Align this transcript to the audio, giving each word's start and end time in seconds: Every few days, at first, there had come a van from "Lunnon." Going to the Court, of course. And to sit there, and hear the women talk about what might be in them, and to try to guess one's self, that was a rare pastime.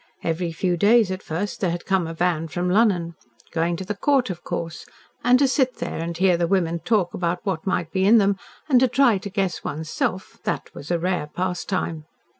Every 0.23 0.51
few 0.51 0.77
days, 0.77 1.11
at 1.11 1.21
first, 1.21 1.61
there 1.61 1.69
had 1.69 1.85
come 1.85 2.07
a 2.07 2.13
van 2.15 2.47
from 2.47 2.71
"Lunnon." 2.71 3.13
Going 3.53 3.75
to 3.75 3.85
the 3.85 3.93
Court, 3.93 4.31
of 4.31 4.43
course. 4.43 4.87
And 5.23 5.37
to 5.37 5.47
sit 5.47 5.75
there, 5.75 5.99
and 5.99 6.17
hear 6.17 6.37
the 6.37 6.47
women 6.47 6.79
talk 6.79 7.13
about 7.13 7.45
what 7.45 7.67
might 7.67 7.91
be 7.91 8.05
in 8.07 8.17
them, 8.17 8.37
and 8.67 8.79
to 8.79 8.87
try 8.87 9.19
to 9.19 9.29
guess 9.29 9.63
one's 9.63 9.91
self, 9.91 10.39
that 10.43 10.73
was 10.73 10.89
a 10.89 10.97
rare 10.97 11.27
pastime. 11.27 12.05